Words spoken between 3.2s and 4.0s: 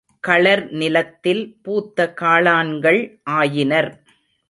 ஆயினர்.